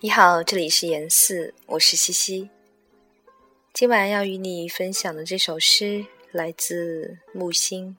[0.00, 2.50] 你好，这里是严四，我是西西。
[3.72, 7.96] 今晚要与你分享的这首诗来自木心。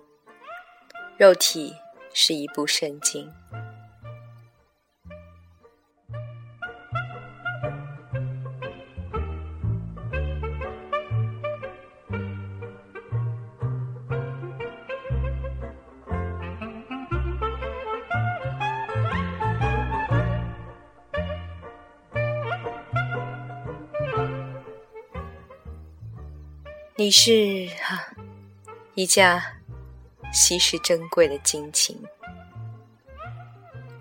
[1.18, 1.74] 肉体
[2.14, 3.30] 是一部圣经。
[27.00, 28.14] 你是哈
[28.94, 29.42] 一架
[30.34, 31.98] 稀世珍贵的金琴，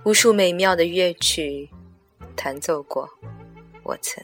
[0.02, 1.70] 无数美妙的乐曲
[2.34, 3.08] 弹奏过，
[3.84, 4.20] 我曾。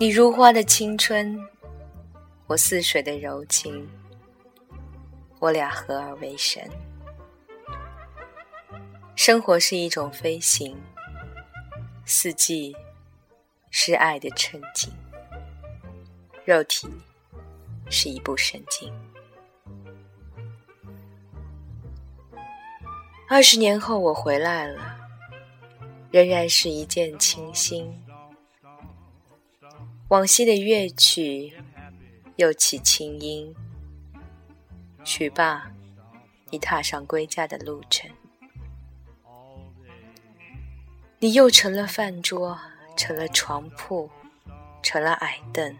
[0.00, 1.38] 你如花的青春，
[2.48, 3.88] 我似水的柔情，
[5.38, 6.68] 我俩合而为神。
[9.14, 10.76] 生活是一种飞行，
[12.04, 12.74] 四季
[13.70, 14.92] 是爱的沉浸。
[16.44, 16.88] 肉体
[17.88, 18.92] 是一部圣经。
[23.28, 24.98] 二十年后我回来了，
[26.10, 27.96] 仍然是一见倾心。
[30.08, 31.54] 往昔的乐曲
[32.36, 33.54] 又起清音。
[35.04, 35.72] 曲罢，
[36.50, 38.10] 你踏上归家的路程。
[41.20, 42.58] 你又成了饭桌，
[42.96, 44.10] 成了床铺，
[44.82, 45.78] 成了矮凳。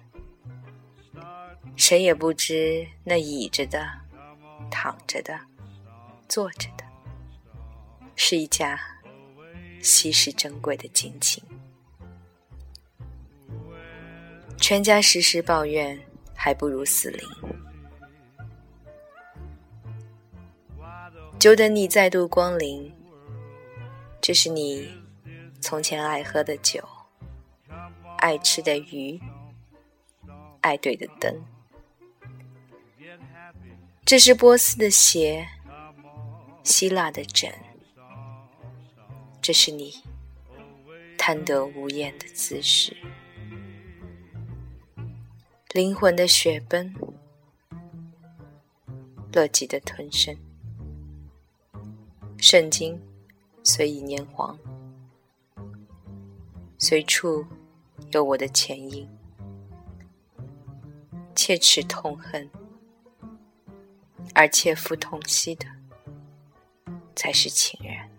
[1.77, 3.87] 谁也不知那倚着的、
[4.71, 5.39] 躺着的、
[6.29, 6.85] 坐着的，
[8.15, 8.81] 是一架
[9.81, 11.43] 稀世珍贵的金琴。
[14.59, 15.99] 全家时时抱怨，
[16.35, 17.29] 还不如死灵。
[21.39, 22.95] 久等你再度光临，
[24.21, 24.89] 这是你
[25.61, 26.87] 从前爱喝的酒，
[28.19, 29.21] 爱吃的鱼，
[30.61, 31.45] 爱对的灯。
[34.05, 35.49] 这是波斯的鞋，
[36.65, 37.51] 希腊的枕，
[39.41, 40.03] 这是你
[41.17, 42.95] 贪得无厌的姿势，
[45.73, 46.95] 灵魂的雪奔，
[49.33, 50.37] 乐极的吞声，
[52.37, 53.01] 圣经
[53.63, 54.59] 虽已年黄，
[56.77, 57.47] 随处
[58.11, 59.09] 有我的前因，
[61.35, 62.51] 切齿痛恨。
[64.35, 65.67] 而切肤痛惜的，
[67.15, 68.12] 才是情人。